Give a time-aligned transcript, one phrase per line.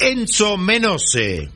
[0.00, 1.50] Enzo Menose.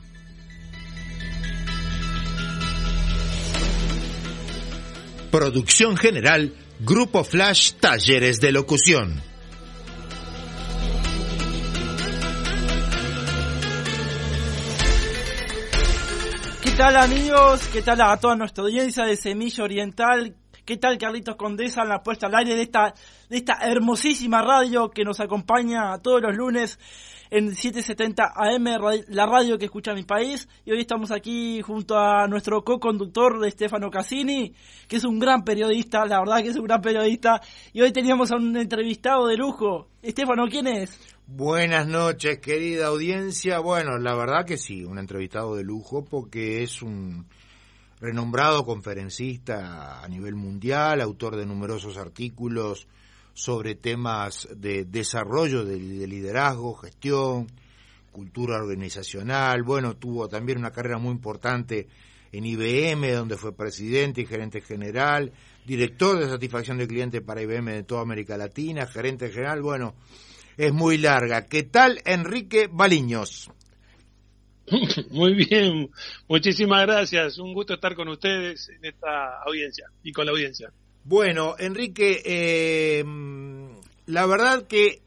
[5.31, 9.21] Producción general Grupo Flash Talleres de Locución.
[16.61, 17.69] ¿Qué tal amigos?
[17.71, 20.35] ¿Qué tal a toda nuestra audiencia de Semilla Oriental?
[20.65, 22.93] ¿Qué tal Carlitos Condesa en la puesta al aire de esta,
[23.29, 26.77] de esta hermosísima radio que nos acompaña todos los lunes
[27.33, 28.65] en 770 AM,
[29.07, 30.47] la radio que escucha mi país.
[30.65, 34.53] Y hoy estamos aquí junto a nuestro co-conductor, Stefano Cassini,
[34.87, 37.41] que es un gran periodista, la verdad que es un gran periodista.
[37.73, 39.87] Y hoy teníamos a un entrevistado de lujo.
[40.03, 40.99] Estefano, ¿quién es?
[41.25, 43.57] Buenas noches, querida audiencia.
[43.57, 47.25] Bueno, la verdad que sí, un entrevistado de lujo porque es un
[47.99, 52.87] renombrado conferencista a nivel mundial, autor de numerosos artículos
[53.33, 57.47] sobre temas de desarrollo de, liderazgo, gestión,
[58.11, 59.63] cultura organizacional.
[59.63, 61.87] Bueno, tuvo también una carrera muy importante
[62.31, 65.31] en IBM, donde fue presidente y gerente general,
[65.65, 69.61] director de satisfacción del cliente para IBM de toda América Latina, gerente general.
[69.61, 69.95] Bueno,
[70.57, 71.45] es muy larga.
[71.45, 73.51] ¿Qué tal, Enrique Baliños?
[75.11, 75.89] Muy bien,
[76.29, 77.37] muchísimas gracias.
[77.37, 80.71] Un gusto estar con ustedes en esta audiencia y con la audiencia.
[81.05, 83.03] Bueno, Enrique, eh,
[84.05, 85.01] la verdad que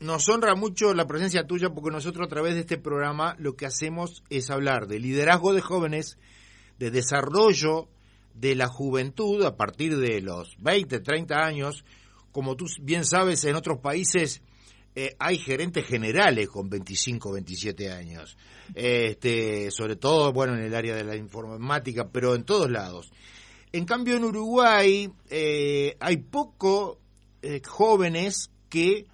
[0.00, 3.66] nos honra mucho la presencia tuya porque nosotros a través de este programa lo que
[3.66, 6.16] hacemos es hablar de liderazgo de jóvenes,
[6.78, 7.86] de desarrollo
[8.34, 11.84] de la juventud a partir de los 20, 30 años.
[12.32, 14.40] Como tú bien sabes, en otros países
[14.94, 18.38] eh, hay gerentes generales con 25, 27 años.
[18.74, 23.12] Este, sobre todo, bueno, en el área de la informática, pero en todos lados.
[23.76, 26.98] En cambio, en Uruguay eh, hay poco
[27.42, 29.04] eh, jóvenes que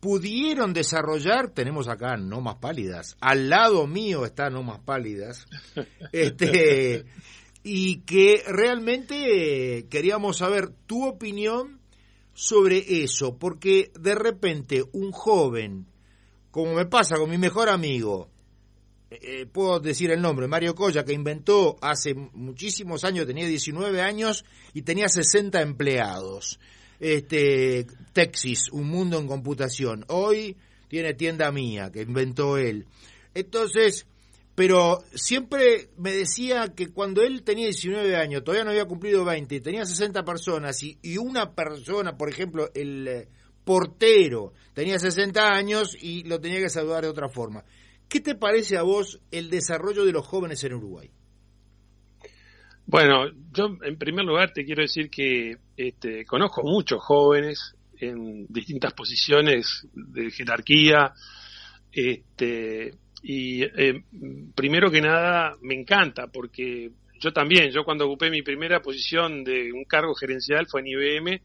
[0.00, 5.46] pudieron desarrollar, tenemos acá no más pálidas, al lado mío está no más pálidas,
[6.12, 7.04] este,
[7.62, 11.78] y que realmente eh, queríamos saber tu opinión
[12.32, 15.86] sobre eso, porque de repente un joven,
[16.50, 18.28] como me pasa con mi mejor amigo,
[19.22, 24.44] eh, puedo decir el nombre, Mario Colla, que inventó hace muchísimos años, tenía 19 años
[24.72, 26.58] y tenía 60 empleados.
[27.00, 30.04] Este, Texas, un mundo en computación.
[30.08, 30.56] Hoy
[30.88, 32.86] tiene tienda mía, que inventó él.
[33.34, 34.06] Entonces,
[34.54, 39.60] pero siempre me decía que cuando él tenía 19 años, todavía no había cumplido 20,
[39.60, 43.28] tenía 60 personas y, y una persona, por ejemplo, el eh,
[43.64, 47.64] portero, tenía 60 años y lo tenía que saludar de otra forma.
[48.14, 51.10] ¿Qué te parece a vos el desarrollo de los jóvenes en Uruguay?
[52.86, 58.92] Bueno, yo en primer lugar te quiero decir que este, conozco muchos jóvenes en distintas
[58.92, 61.12] posiciones de jerarquía,
[61.90, 62.94] este,
[63.24, 64.04] y eh,
[64.54, 69.72] primero que nada me encanta porque yo también, yo cuando ocupé mi primera posición de
[69.72, 71.40] un cargo gerencial fue en IBM,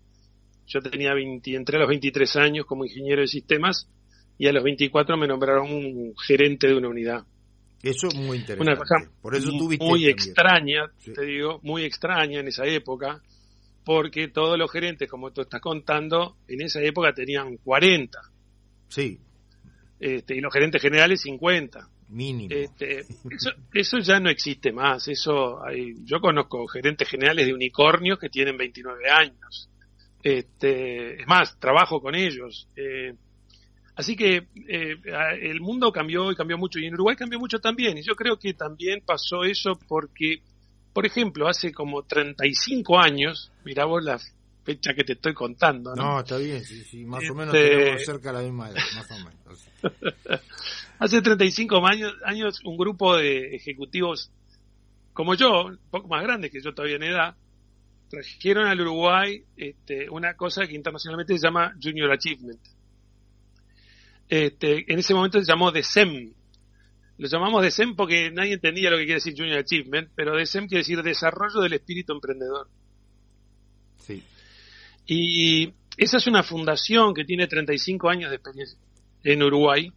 [0.67, 3.89] yo tenía 20, entre los 23 años como ingeniero de sistemas
[4.39, 7.25] y a los 24 me nombraron un gerente de una unidad.
[7.83, 8.71] Eso es muy interesante.
[8.71, 13.21] Una cosa Por eso muy extraña, te digo, muy extraña en esa época,
[13.83, 18.17] porque todos los gerentes, como tú estás contando, en esa época tenían 40.
[18.87, 19.19] Sí.
[19.99, 21.89] Este, y los gerentes generales 50.
[22.07, 22.49] Mínimo.
[22.49, 25.07] Este, eso, eso, ya no existe más.
[25.09, 29.69] Eso hay, yo conozco gerentes generales de unicornios que tienen 29 años.
[30.23, 32.69] Este, es más, trabajo con ellos.
[32.75, 33.13] Eh,
[33.99, 34.95] Así que eh,
[35.41, 37.97] el mundo cambió y cambió mucho y en Uruguay cambió mucho también.
[37.97, 40.41] Y yo creo que también pasó eso porque,
[40.93, 44.17] por ejemplo, hace como 35 años, mira vos la
[44.63, 45.93] fecha que te estoy contando.
[45.97, 48.81] No, no está bien, sí, sí, más o menos este, tenemos cerca la misma edad,
[48.95, 49.67] más o menos.
[50.99, 54.31] hace 35 años, años un grupo de ejecutivos
[55.11, 57.35] como yo, un poco más grandes que yo todavía en edad,
[58.09, 62.61] trajeron al Uruguay este, una cosa que internacionalmente se llama Junior Achievement
[64.29, 66.33] este, en ese momento se llamó DESEM.
[67.17, 70.81] Lo llamamos DESEM porque nadie entendía lo que quiere decir Junior Achievement, pero DESEM quiere
[70.81, 72.69] decir Desarrollo del Espíritu Emprendedor.
[73.97, 74.23] Sí.
[75.07, 78.79] Y esa es una fundación que tiene 35 años de experiencia
[79.23, 79.91] en Uruguay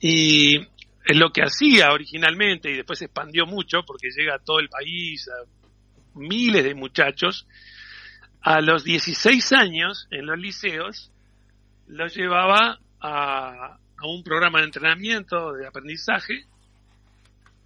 [0.00, 0.58] Y
[1.06, 5.28] lo que hacía originalmente y después se expandió mucho porque llega a todo el país,
[5.28, 7.46] a miles de muchachos,
[8.40, 11.11] a los 16 años en los liceos
[11.86, 16.44] los llevaba a, a un programa de entrenamiento, de aprendizaje,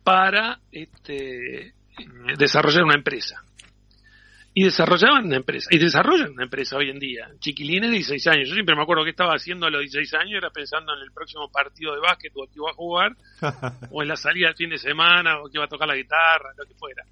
[0.07, 1.75] para este,
[2.39, 3.43] desarrollar una empresa.
[4.55, 7.29] Y desarrollaban una empresa, y desarrollan una empresa hoy en día.
[7.41, 8.49] Chiquilines de 16 años.
[8.49, 11.13] Yo siempre me acuerdo que estaba haciendo a los 16 años, era pensando en el
[11.13, 13.17] próximo partido de básquet o que iba a jugar,
[13.91, 16.55] o en la salida del fin de semana, o que iba a tocar la guitarra,
[16.57, 17.05] lo que fuera.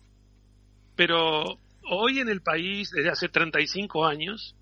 [0.96, 1.58] Pero
[1.90, 4.54] hoy en el país, desde hace 35 años,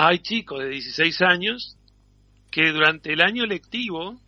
[0.00, 1.76] hay chicos de 16 años
[2.52, 4.20] que durante el año lectivo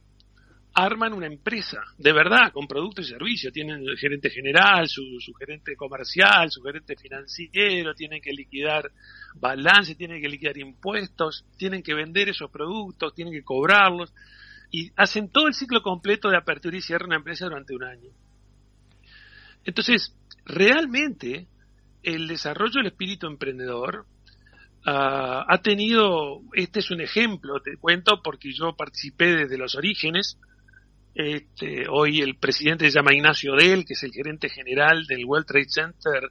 [0.75, 3.52] arman una empresa, de verdad, con productos y servicios.
[3.52, 5.05] Tienen el gerente general, su,
[5.38, 8.90] gerente comercial, su gerente financiero, tienen que liquidar
[9.37, 14.12] balance, tienen que liquidar impuestos, tienen que vender esos productos, tienen que cobrarlos.
[14.73, 18.11] Y hacen todo el ciclo completo de apertura y cierre una empresa durante un año.
[19.64, 21.46] Entonces, realmente,
[22.02, 24.06] el desarrollo del espíritu emprendedor
[24.86, 30.38] uh, ha tenido, este es un ejemplo, te cuento, porque yo participé desde los orígenes,
[31.14, 35.46] este, hoy el presidente se llama Ignacio Del, que es el gerente general del World
[35.46, 36.30] Trade Center,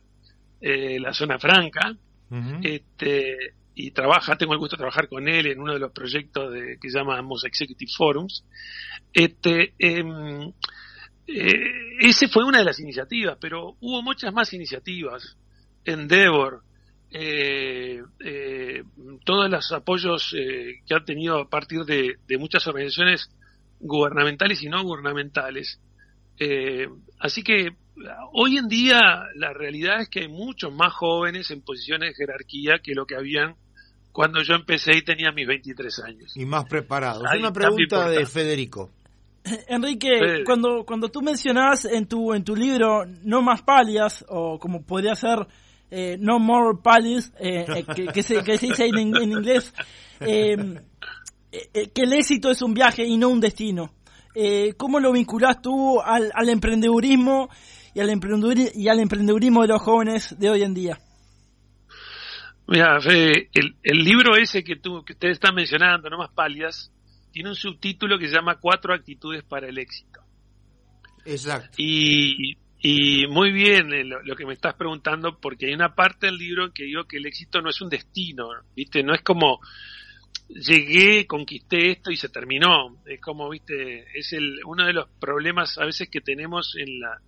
[0.62, 1.96] eh, la zona franca,
[2.62, 6.52] este, y trabaja, tengo el gusto de trabajar con él en uno de los proyectos
[6.52, 8.44] de, que llamamos Executive Forums.
[9.14, 10.52] Este, em,
[11.28, 15.38] eh, ese fue una de las iniciativas, pero hubo muchas más iniciativas.
[15.86, 16.64] Endeavor,
[17.12, 18.84] eh, eh,
[19.26, 23.30] todos los apoyos eh, que han tenido a partir de, de muchas organizaciones
[23.80, 25.80] gubernamentales y no gubernamentales.
[26.38, 26.88] Eh,
[27.20, 27.76] así que
[28.32, 29.00] hoy en día
[29.36, 33.16] la realidad es que hay muchos más jóvenes en posiciones de jerarquía que lo que
[33.16, 33.56] habían
[34.12, 36.38] cuando yo empecé y tenía mis 23 años.
[36.38, 37.24] Y más preparados.
[37.38, 38.90] Una pregunta de Federico.
[39.68, 44.84] Enrique, cuando cuando tú mencionas en tu en tu libro no más palias o como
[44.84, 45.48] podría ser
[45.92, 47.66] eh, no more palias eh,
[48.14, 49.74] que, se, dice en, en inglés
[50.20, 50.56] eh,
[51.52, 53.94] eh, que el éxito es un viaje y no un destino.
[54.36, 57.50] Eh, ¿Cómo lo vinculás tú al, al emprendedurismo
[57.96, 58.10] y al,
[58.76, 61.00] y al emprendedurismo de los jóvenes de hoy en día?
[62.68, 63.50] Mira, el,
[63.82, 66.92] el, libro ese que tú que ustedes están mencionando, no más pálidas,
[67.32, 70.20] tiene un subtítulo que se llama Cuatro actitudes para el éxito.
[71.26, 71.76] Exacto.
[71.78, 76.38] Y, y muy bien lo, lo, que me estás preguntando, porque hay una parte del
[76.38, 79.04] libro que digo que el éxito no es un destino, ¿viste?
[79.04, 79.60] No es como
[80.50, 82.98] llegué, conquisté esto y se terminó.
[83.06, 87.20] Es como, viste, es el, uno de los problemas a veces que tenemos en la,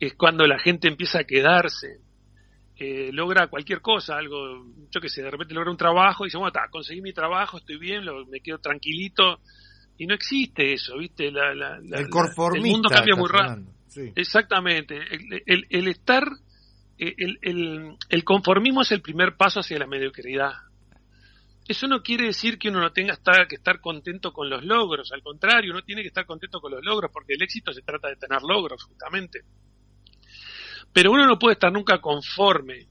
[0.00, 2.00] es cuando la gente empieza a quedarse,
[2.78, 6.38] eh, logra cualquier cosa, algo, yo que sé, de repente logra un trabajo y dice,
[6.38, 9.40] bueno, está, conseguí mi trabajo, estoy bien, lo, me quedo tranquilito.
[9.98, 13.75] Y no existe eso, viste, la, la, el, el mundo cambia muy rápido.
[14.14, 14.98] Exactamente,
[15.46, 16.28] el, estar,
[16.98, 20.52] el, el, el conformismo es el primer paso hacia la mediocridad
[21.68, 25.22] eso no quiere decir que uno no tenga que estar contento con los logros, al
[25.22, 28.16] contrario, uno tiene que estar contento con los logros porque el éxito se trata de
[28.16, 29.40] tener logros, justamente.
[30.92, 32.86] Pero uno no puede estar nunca conforme.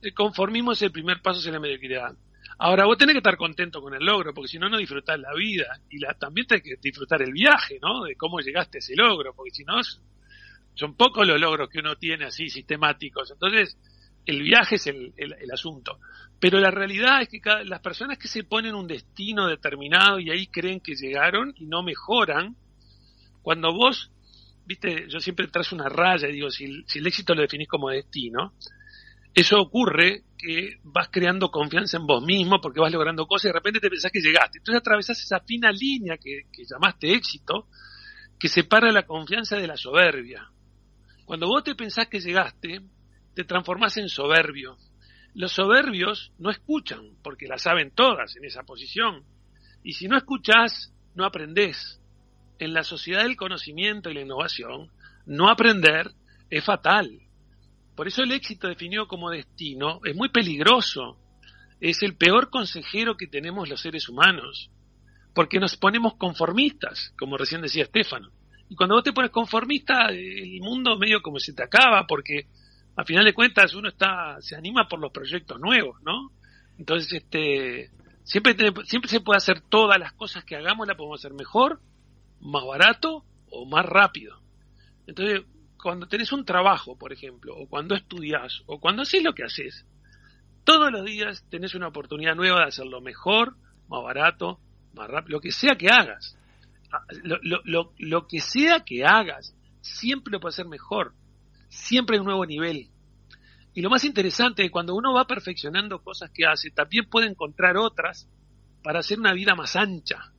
[0.00, 2.14] El conformismo es el primer paso hacia la mediocridad.
[2.58, 5.34] Ahora, vos tenés que estar contento con el logro, porque si no, no disfrutás la
[5.34, 5.78] vida.
[5.90, 8.04] Y la, también tenés que disfrutar el viaje, ¿no?
[8.04, 9.80] De cómo llegaste a ese logro, porque si no,
[10.74, 13.30] son pocos los logros que uno tiene así, sistemáticos.
[13.30, 13.78] Entonces,
[14.26, 15.98] el viaje es el, el asunto.
[16.40, 20.46] Pero la realidad es que las personas que se ponen un destino determinado y ahí
[20.48, 22.56] creen que llegaron y no mejoran,
[23.40, 24.10] cuando vos,
[24.66, 28.54] viste, yo siempre trazo una raya y digo, si, el éxito lo definís como destino,
[29.34, 33.54] eso ocurre que vas creando confianza en vos mismo porque vas logrando cosas y de
[33.54, 34.58] repente te pensás que llegaste.
[34.58, 37.68] Entonces atravesás esa fina línea que, que llamaste éxito
[38.38, 40.50] que separa la confianza de la soberbia.
[41.24, 42.80] Cuando vos te pensás que llegaste,
[43.34, 44.76] te transformás en soberbio
[45.34, 49.24] los soberbios no escuchan, porque las saben todas en esa posición.
[49.82, 52.00] Y si no escuchás, no aprendés.
[52.60, 54.90] En la sociedad del conocimiento y la innovación,
[55.26, 56.12] no aprender
[56.50, 57.20] es fatal.
[57.96, 61.18] Por eso el éxito definido como destino es muy peligroso.
[61.80, 64.70] Es el peor consejero que tenemos los seres humanos.
[65.34, 68.30] Porque nos ponemos conformistas, como recién decía Estefano.
[68.68, 72.46] Y cuando vos te pones conformista, el mundo medio como se te acaba, porque
[72.96, 76.30] a final de cuentas uno está se anima por los proyectos nuevos, ¿no?
[76.78, 77.90] Entonces, este
[78.22, 81.80] siempre siempre se puede hacer todas las cosas que hagamos las podemos hacer mejor,
[82.40, 84.40] más barato o más rápido.
[85.06, 85.42] Entonces,
[85.84, 89.86] cuando tenés un trabajo, por ejemplo, o cuando estudias, o cuando haces lo que haces,
[90.64, 93.56] todos los días tenés una oportunidad nueva de hacerlo mejor,
[93.88, 94.60] más barato,
[94.94, 96.38] más rápido, lo que sea que hagas.
[97.22, 101.14] Lo, lo, lo, que sea que hagas, siempre lo puede hacer mejor,
[101.68, 102.88] siempre hay un nuevo nivel.
[103.74, 107.76] Y lo más interesante es cuando uno va perfeccionando cosas que hace, también puede encontrar
[107.76, 108.28] otras
[108.82, 110.32] para hacer una vida más ancha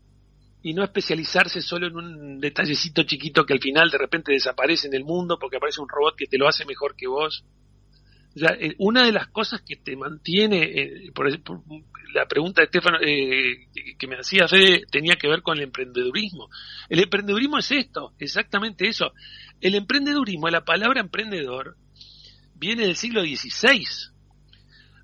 [0.65, 4.95] y no especializarse solo en un detallecito chiquito que al final de repente desaparece en
[4.95, 7.45] el mundo porque aparece un robot que te lo hace mejor que vos.
[8.35, 11.31] Eh, una de las cosas que te mantiene, eh, por,
[12.13, 16.49] la pregunta de Estefano eh, que me hacía Fede tenía que ver con el emprendedurismo.
[16.89, 19.13] El emprendedurismo es esto, exactamente eso.
[19.61, 21.77] El emprendedurismo, la palabra emprendedor,
[22.55, 23.85] viene del siglo XVI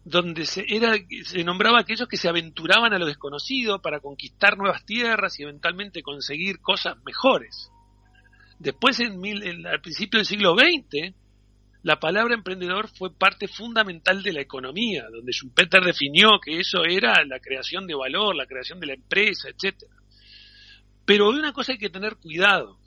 [0.04, 4.58] donde se, era, se nombraba a aquellos que se aventuraban a lo desconocido para conquistar
[4.58, 7.70] nuevas tierras y eventualmente conseguir cosas mejores.
[8.58, 11.14] Después, en mil, al principio del siglo XX,
[11.84, 17.26] la palabra emprendedor fue parte fundamental de la economía, donde Schumpeter definió que eso era
[17.26, 19.96] la creación de valor, la creación de la empresa, etcétera.
[21.06, 22.78] Pero hay una cosa hay que tener cuidado,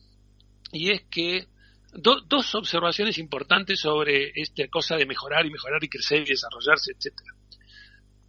[0.73, 1.47] y es que
[1.93, 7.33] dos observaciones importantes sobre esta cosa de mejorar y mejorar y crecer y desarrollarse, etcétera.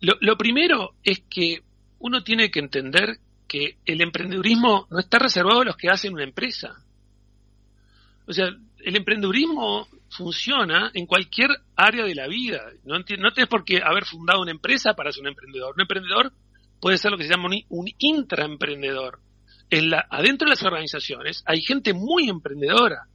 [0.01, 1.63] Lo, primero es que
[1.99, 3.17] uno tiene que entender
[3.47, 6.75] que el emprendedurismo no está reservado a los que hacen una empresa.
[8.27, 8.47] O sea,
[8.79, 12.61] el emprendedurismo funciona en cualquier área de la vida.
[12.83, 15.73] No, no tienes por qué haber fundado una empresa para ser un emprendedor.
[15.75, 16.33] Un emprendedor
[16.79, 19.19] puede ser lo que se llama un, un intraemprendedor.
[19.69, 23.07] En la, adentro de las organizaciones hay gente muy emprendedora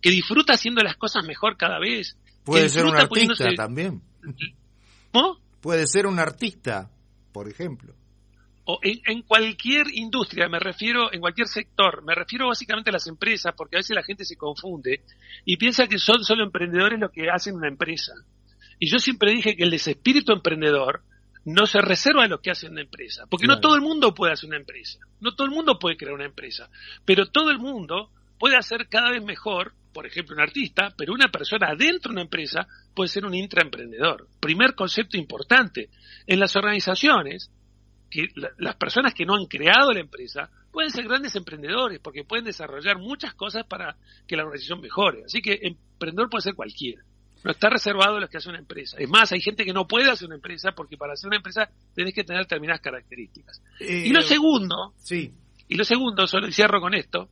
[0.00, 2.16] que disfruta haciendo las cosas mejor cada vez.
[2.44, 4.02] Puede ser un artista también.
[5.12, 5.38] ¿Cómo?
[5.60, 6.90] Puede ser un artista,
[7.32, 7.94] por ejemplo.
[8.70, 13.54] O en, cualquier industria, me refiero, en cualquier sector, me refiero básicamente a las empresas,
[13.56, 15.00] porque a veces la gente se confunde
[15.46, 18.12] y piensa que son solo emprendedores los que hacen una empresa.
[18.78, 21.02] Y yo siempre dije que el desespíritu emprendedor
[21.46, 24.34] no se reserva a los que hacen una empresa, porque no todo el mundo puede
[24.34, 26.68] hacer una empresa, no todo el mundo puede crear una empresa,
[27.06, 31.26] pero todo el mundo puede hacer cada vez mejor por ejemplo, un artista, pero una
[31.26, 34.28] persona dentro de una empresa puede ser un intraemprendedor.
[34.38, 35.90] Primer concepto importante.
[36.24, 37.50] En las organizaciones,
[38.10, 42.44] que las personas que no han creado la empresa pueden ser grandes emprendedores porque pueden
[42.44, 43.96] desarrollar muchas cosas para
[44.26, 45.24] que la organización mejore.
[45.24, 47.02] Así que emprendedor puede ser cualquiera.
[47.44, 48.96] No está reservado a los que hacen una empresa.
[48.98, 51.70] Es más, hay gente que no puede hacer una empresa porque para hacer una empresa
[51.94, 53.62] tenés que tener determinadas características.
[53.80, 55.32] y lo eh, segundo, sí.
[55.68, 57.28] y lo segundo, solo cierro con esto,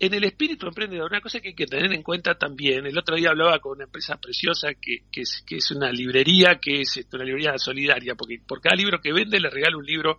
[0.00, 3.16] en el espíritu emprendedor, una cosa que hay que tener en cuenta también, el otro
[3.16, 7.04] día hablaba con una empresa preciosa que, que, es, que es una librería, que es
[7.12, 10.18] una librería solidaria, porque por cada libro que vende le regala un libro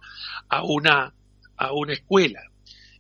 [0.50, 1.14] a una,
[1.56, 2.42] a una escuela.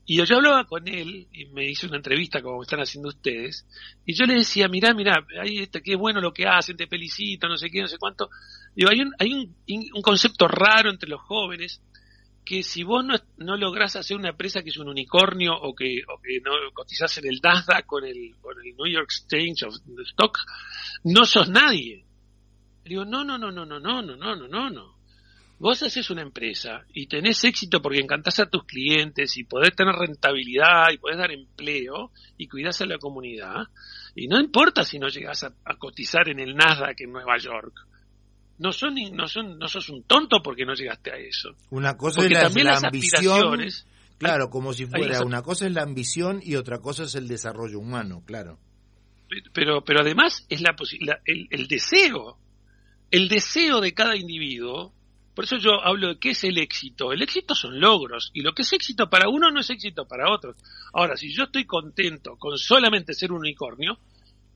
[0.05, 3.67] Y yo hablaba con él y me hizo una entrevista como están haciendo ustedes,
[4.05, 7.47] y yo le decía, mirá, mirá, ahí este, qué bueno lo que hacen, te felicito,
[7.47, 8.29] no sé qué, no sé cuánto.
[8.73, 9.55] Digo, hay un, hay un,
[9.93, 11.81] un concepto raro entre los jóvenes
[12.49, 16.01] que si vos no, no lográs hacer una empresa que es un unicornio o que,
[16.07, 19.75] o que no cotizás en el Nasdaq con el, con el New York Exchange of
[20.07, 20.39] Stock,
[21.03, 22.03] no sos nadie.
[22.83, 24.95] Digo, no, no, no, no, no, no, no, no, no, no, no.
[25.59, 29.93] Vos haces una empresa y tenés éxito porque encantás a tus clientes y podés tener
[29.93, 33.67] rentabilidad y podés dar empleo y cuidás a la comunidad.
[34.15, 37.88] Y no importa si no llegás a, a cotizar en el Nasdaq en Nueva York
[38.59, 42.21] no son no son no sos un tonto porque no llegaste a eso una cosa
[42.25, 43.67] es la, ambición
[44.17, 47.79] claro como si fuera una cosa es la ambición y otra cosa es el desarrollo
[47.79, 48.59] humano claro
[49.53, 50.75] pero pero además es la,
[51.25, 52.37] el, el deseo
[53.11, 54.93] el deseo de cada individuo
[55.39, 57.13] por eso yo hablo de qué es el éxito.
[57.13, 60.29] El éxito son logros y lo que es éxito para uno no es éxito para
[60.29, 60.57] otros.
[60.91, 63.99] Ahora, si yo estoy contento con solamente ser un unicornio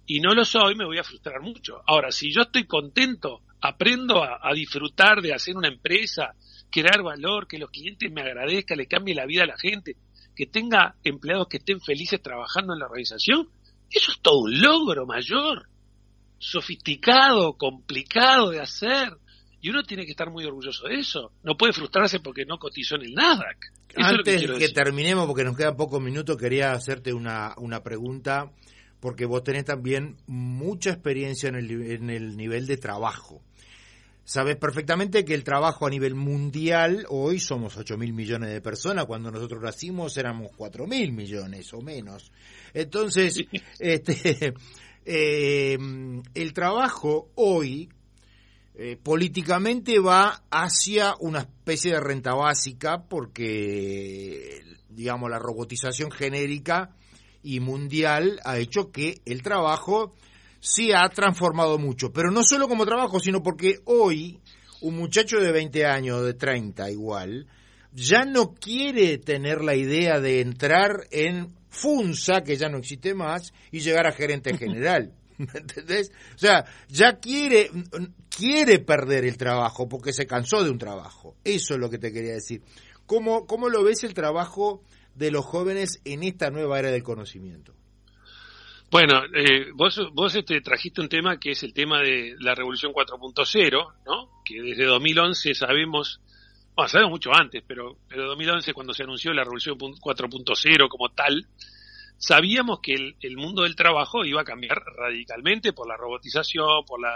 [0.05, 1.81] y no lo soy, me voy a frustrar mucho.
[1.88, 6.36] Ahora, si yo estoy contento aprendo a, disfrutar de hacer una empresa,
[6.70, 9.96] crear valor, que los clientes me agradezcan, le cambie la vida a la gente,
[10.36, 13.48] que tenga empleados que estén felices trabajando en la organización,
[13.89, 15.70] eso es todo un logro mayor,
[16.39, 19.13] sofisticado, complicado de hacer.
[19.62, 21.32] Y uno tiene que estar muy orgulloso de eso.
[21.41, 23.72] No puede frustrarse porque no cotizó en el Nasdaq.
[23.96, 28.51] Antes de que terminemos, porque nos quedan pocos minutos, quería hacerte una, una pregunta,
[29.00, 33.41] porque vos tenés también mucha experiencia en el, en el nivel de trabajo.
[34.25, 39.05] Sabes perfectamente que el trabajo a nivel mundial, hoy somos 8 mil millones de personas,
[39.05, 42.31] cuando nosotros nacimos éramos 4 mil millones o menos.
[42.73, 43.43] Entonces,
[43.79, 44.53] este,
[45.05, 45.77] eh,
[46.33, 47.89] el trabajo hoy
[48.75, 56.95] eh, políticamente va hacia una especie de renta básica porque, digamos, la robotización genérica
[57.43, 60.15] y mundial ha hecho que el trabajo
[60.63, 64.39] sí ha transformado mucho, pero no solo como trabajo, sino porque hoy
[64.82, 67.48] un muchacho de 20 años, de 30 igual,
[67.91, 73.53] ya no quiere tener la idea de entrar en FUNSA, que ya no existe más,
[73.72, 75.13] y llegar a gerente general.
[75.38, 76.12] ¿Me entendés?
[76.36, 77.70] O sea, ya quiere,
[78.29, 81.36] quiere perder el trabajo porque se cansó de un trabajo.
[81.43, 82.62] Eso es lo que te quería decir.
[83.05, 84.82] ¿Cómo, cómo lo ves el trabajo
[85.13, 87.74] de los jóvenes en esta nueva era del conocimiento?
[88.93, 92.93] Bueno, eh, vos, vos este, trajiste un tema que es el tema de la revolución
[92.93, 94.29] 4.0, ¿no?
[94.45, 96.21] Que desde 2011 sabemos,
[96.75, 101.47] bueno, sabemos mucho antes, pero, pero 2011 cuando se anunció la revolución 4.0 como tal,
[102.19, 107.15] sabíamos que el, mundo del trabajo iba a cambiar radicalmente por la robotización, por la,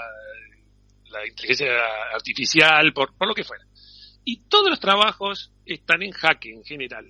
[1.28, 1.74] inteligencia
[2.12, 3.64] artificial, por, por lo que fuera.
[4.26, 7.06] Y todos los trabajos están en jaque en general,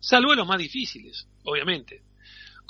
[0.00, 2.09] salvo los más difíciles, obviamente.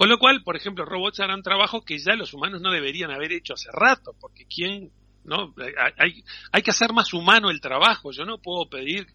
[0.00, 3.32] Con lo cual, por ejemplo, robots harán trabajos que ya los humanos no deberían haber
[3.32, 4.90] hecho hace rato, porque quién,
[5.24, 5.54] no,
[5.98, 8.10] hay, hay que hacer más humano el trabajo.
[8.10, 9.08] Yo no puedo pedir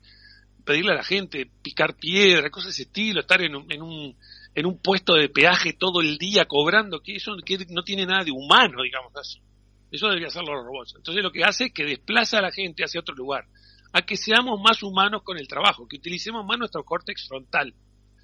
[0.63, 4.15] pedirle a la gente picar piedra, cosas de ese estilo, estar en un, en un
[4.53, 8.29] en un puesto de peaje todo el día cobrando, que eso no tiene nada de
[8.29, 9.39] humano, digamos así.
[9.89, 10.93] Eso debería hacerlo los robots.
[10.97, 13.47] Entonces lo que hace es que desplaza a la gente hacia otro lugar,
[13.91, 17.73] a que seamos más humanos con el trabajo, que utilicemos más nuestro córtex frontal,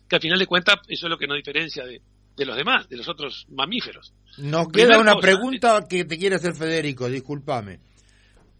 [0.08, 2.04] que al final de cuentas eso es lo que nos diferencia de,
[2.46, 4.14] los demás, de los otros mamíferos.
[4.38, 7.80] Nos queda una pregunta que te quiere hacer Federico, discúlpame.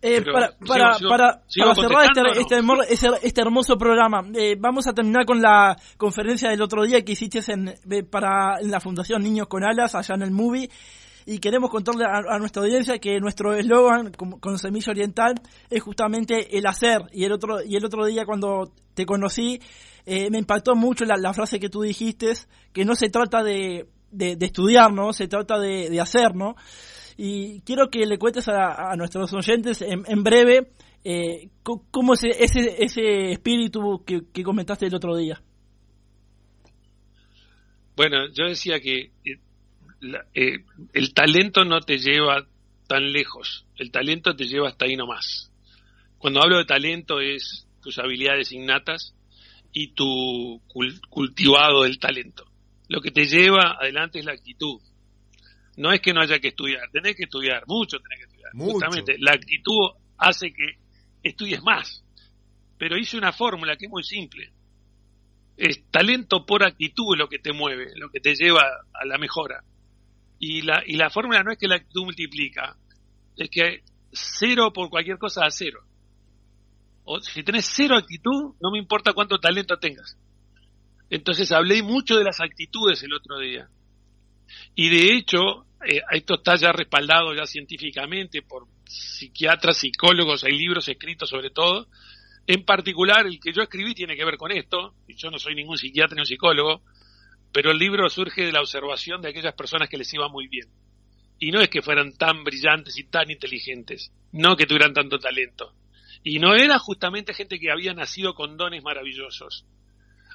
[0.04, 5.40] Eh, para, para, para, cerrar este, este, este, hermoso programa, eh, vamos a terminar con
[5.40, 9.64] la conferencia del otro día que hiciste en, eh, para, en la Fundación Niños con
[9.64, 10.72] Alas, allá en el Movie.
[11.28, 15.36] Y queremos contarle a, nuestra audiencia que nuestro eslogan con, Semilla Oriental
[15.70, 17.04] es justamente el hacer.
[17.14, 19.62] Y el otro, y el otro día cuando te conocí,
[20.06, 22.34] me impactó mucho la, frase que tú dijiste,
[22.74, 25.14] que no se trata de, de, estudiar, ¿no?
[25.14, 26.56] Se trata de, de hacer, ¿no?
[27.18, 30.72] Y quiero que le cuentes a, nuestros oyentes en, breve
[31.04, 35.42] eh, cómo es ese, ese espíritu que, comentaste el otro día.
[37.96, 39.40] Bueno, yo decía que eh,
[40.34, 42.48] eh, el talento no te lleva
[42.88, 45.52] tan lejos, el talento te lleva hasta ahí nomás.
[46.18, 49.14] Cuando hablo de talento es tus habilidades innatas
[49.74, 50.62] y tu
[51.10, 52.46] cultivado del talento.
[52.88, 54.82] Lo que te lleva adelante es la actitud,
[55.78, 58.52] no es que no haya que estudiar, tenés que estudiar, mucho tenés que estudiar.
[58.54, 60.78] Justamente, la actitud hace que
[61.24, 62.04] estudies más.
[62.78, 64.52] Pero hice una fórmula que es muy simple.
[65.56, 69.64] Es talento por actitud lo que te mueve, lo que te lleva a la mejora.
[70.40, 72.76] Y la, y la fórmula no es que la actitud multiplica,
[73.38, 75.82] es que cero por cualquier cosa a cero.
[77.20, 80.18] Si tenés cero actitud, no me importa cuánto talento tengas.
[81.10, 83.68] Entonces hablé mucho de las actitudes el otro día.
[84.76, 90.88] Y de hecho, eh, esto está ya respaldado ya científicamente por psiquiatras, psicólogos, hay libros
[90.88, 91.88] escritos sobre todo.
[92.48, 95.56] En particular, el que yo escribí tiene que ver con esto, y yo no soy
[95.56, 96.82] ningún psiquiatra ni un psicólogo,
[97.52, 100.68] pero el libro surge de la observación de aquellas personas que les iba muy bien.
[101.40, 105.74] Y no es que fueran tan brillantes y tan inteligentes, no que tuvieran tanto talento.
[106.24, 109.66] Y no era justamente gente que había nacido con dones maravillosos.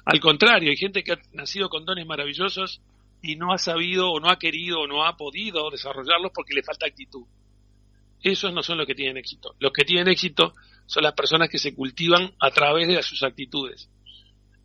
[0.05, 2.81] Al contrario, hay gente que ha nacido con dones maravillosos
[3.21, 6.63] y no ha sabido o no ha querido o no ha podido desarrollarlos porque le
[6.63, 7.25] falta actitud.
[8.21, 9.55] Esos no son los que tienen éxito.
[9.59, 10.53] Los que tienen éxito
[10.85, 13.89] son las personas que se cultivan a través de sus actitudes.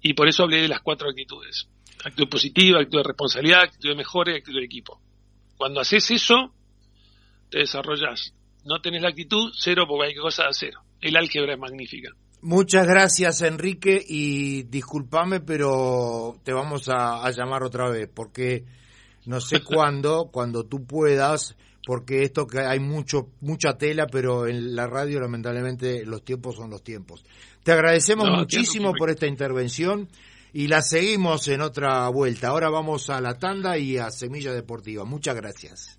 [0.00, 1.68] Y por eso hablé de las cuatro actitudes.
[2.04, 5.00] Actitud positiva, actitud de responsabilidad, actitud de mejora y actitud de equipo.
[5.56, 6.52] Cuando haces eso,
[7.50, 8.34] te desarrollas.
[8.64, 10.82] No tenés la actitud, cero porque hay cosas a cero.
[11.02, 12.10] El álgebra es magnífica.
[12.42, 18.64] Muchas gracias Enrique y discúlpame pero te vamos a, llamar otra vez porque
[19.26, 24.74] no sé cuándo, cuando tú puedas, porque esto que hay mucho mucha tela pero en
[24.74, 27.24] la radio lamentablemente los tiempos son los tiempos.
[27.62, 30.08] Te agradecemos muchísimo por esta intervención
[30.52, 32.48] y la seguimos en otra vuelta.
[32.48, 35.04] Ahora vamos a la tanda y a Semilla Deportiva.
[35.04, 35.98] Muchas gracias.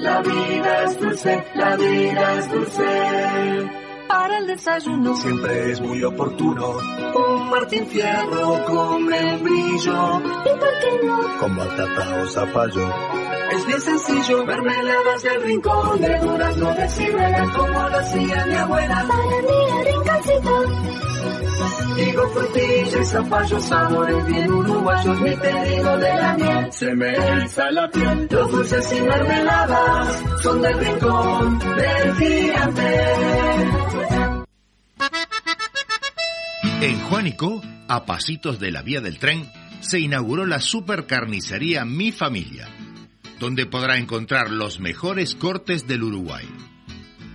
[0.00, 3.70] La vida es dulce, la vida es dulce.
[4.08, 6.76] Para el desayuno siempre es muy oportuno.
[7.14, 10.20] Un Martín Fierro con brillo.
[10.20, 11.38] ¿Y por qué no?
[11.40, 13.17] Con batata o zapallo
[13.52, 19.06] Es bien sencillo, mermeladas del rincón, de durazno de ciruela, como lo hacía mi abuela.
[19.08, 20.98] Para mí rinconcito.
[21.96, 26.72] Digo frutilla y zapallo, sabores bien uruguayos, mi pedido de la miel.
[26.72, 33.04] Se me eriza la piel, los dulces y mermeladas son del rincón del gigante.
[36.80, 42.68] En Juanico, a pasitos de la vía del tren, se inauguró la supercarnicería Mi Familia,
[43.38, 46.48] donde podrá encontrar los mejores cortes del Uruguay.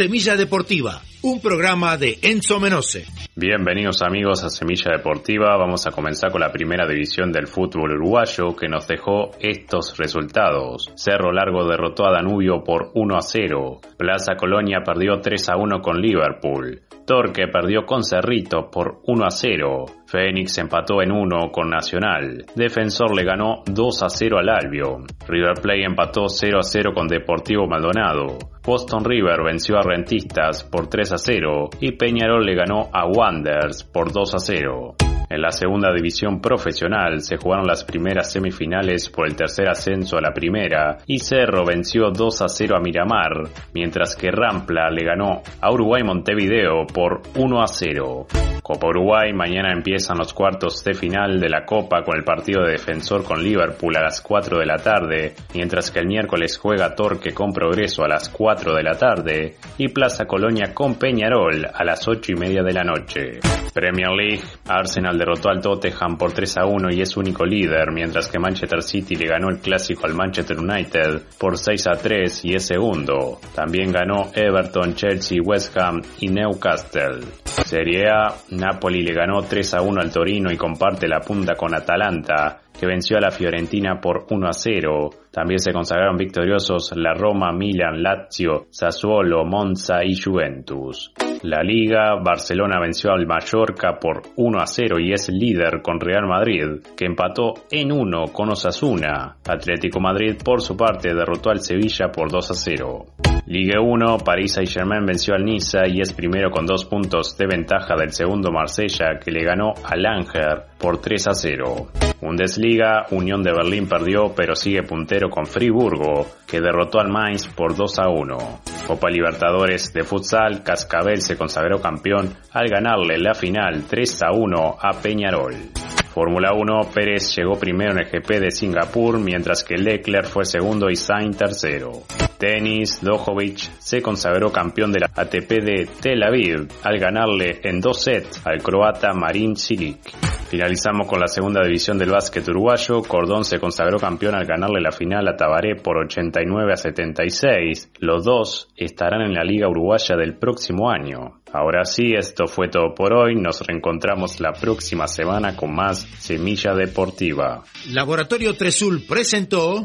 [0.00, 3.04] Semilla Deportiva, un programa de Enzo Menose.
[3.36, 5.56] Bienvenidos amigos a Semilla Deportiva.
[5.58, 10.90] Vamos a comenzar con la primera división del fútbol uruguayo que nos dejó estos resultados.
[10.94, 13.80] Cerro Largo derrotó a Danubio por 1 a 0.
[13.98, 16.82] Plaza Colonia perdió 3 a 1 con Liverpool.
[17.06, 19.84] Torque perdió con Cerrito por 1 a 0.
[20.06, 22.46] Fénix empató en 1 con Nacional.
[22.54, 24.98] Defensor le ganó 2 a 0 al Albio.
[25.26, 28.38] River Plate empató 0 a 0 con Deportivo Maldonado.
[28.64, 33.84] Boston River venció a Rentistas por 3 a 0 y Peñarol le ganó a Wanderers
[33.84, 35.09] por 2 a 0.
[35.30, 40.20] En la segunda división profesional se jugaron las primeras semifinales por el tercer ascenso a
[40.20, 45.42] la primera y Cerro venció 2 a 0 a Miramar, mientras que Rampla le ganó
[45.60, 48.26] a Uruguay Montevideo por 1 a 0.
[48.60, 52.72] Copa Uruguay, mañana empiezan los cuartos de final de la Copa con el partido de
[52.72, 57.32] defensor con Liverpool a las 4 de la tarde, mientras que el miércoles juega Torque
[57.32, 62.06] con Progreso a las 4 de la tarde y Plaza Colonia con Peñarol a las
[62.06, 63.40] 8 y media de la noche.
[63.72, 68.28] Premier League, Arsenal derrotó al Tottenham por 3 a 1 y es único líder, mientras
[68.28, 72.54] que Manchester City le ganó el clásico al Manchester United por 6 a 3 y
[72.54, 73.38] es segundo.
[73.54, 77.20] También ganó Everton, Chelsea, West Ham y Newcastle.
[77.44, 81.74] Serie A, Napoli le ganó 3 a 1 al Torino y comparte la punta con
[81.74, 85.10] Atalanta, que venció a la Fiorentina por 1 a 0.
[85.30, 91.12] También se consagraron victoriosos la Roma, Milan, Lazio, Sassuolo, Monza y Juventus.
[91.42, 96.26] La Liga, Barcelona venció al Mallorca por 1 a 0 y es líder con Real
[96.26, 99.36] Madrid, que empató en 1 con Osasuna.
[99.48, 103.06] Atlético Madrid, por su parte, derrotó al Sevilla por 2 a 0.
[103.46, 107.96] Ligue 1, París Saint-Germain venció al Niza y es primero con dos puntos de ventaja
[107.96, 111.88] del segundo Marsella que le ganó al Langer por 3 a 0.
[112.20, 117.76] Bundesliga, Unión de Berlín perdió pero sigue puntero con Friburgo que derrotó al Mainz por
[117.76, 118.38] 2 a 1.
[118.86, 124.78] Copa Libertadores de futsal, Cascabel se consagró campeón al ganarle la final 3 a 1
[124.80, 125.89] a Peñarol.
[126.12, 130.90] Fórmula 1, Pérez llegó primero en el GP de Singapur, mientras que Leclerc fue segundo
[130.90, 132.02] y Sainz tercero.
[132.36, 138.02] Tenis, Djokovic se consagró campeón de la ATP de Tel Aviv al ganarle en dos
[138.02, 140.00] sets al croata Marin Cilic.
[140.48, 143.02] Finalizamos con la segunda división del básquet uruguayo.
[143.02, 147.92] Cordón se consagró campeón al ganarle la final a Tabaré por 89 a 76.
[148.00, 151.39] Los dos estarán en la Liga Uruguaya del próximo año.
[151.52, 153.34] Ahora sí, esto fue todo por hoy.
[153.34, 157.64] Nos reencontramos la próxima semana con más Semilla Deportiva.
[157.88, 159.82] Laboratorio Tresul presentó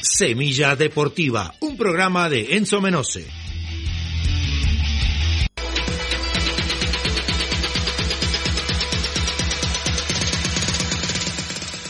[0.00, 3.26] Semilla Deportiva, un programa de Enzo Menose.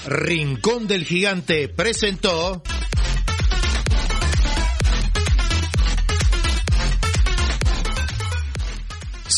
[0.06, 2.62] Rincón del Gigante presentó